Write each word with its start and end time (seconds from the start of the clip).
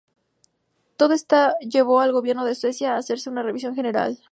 Todo 0.97 1.13
esto 1.13 1.53
llevó 1.59 1.99
al 1.99 2.11
gobierno 2.11 2.43
de 2.43 2.55
Suecia 2.55 2.95
a 2.95 2.97
hacer 2.97 3.19
una 3.27 3.43
revisión 3.43 3.75
general. 3.75 4.17